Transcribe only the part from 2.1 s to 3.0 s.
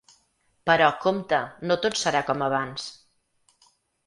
com abans.